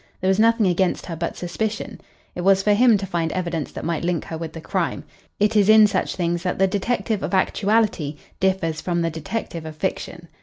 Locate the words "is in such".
5.55-6.15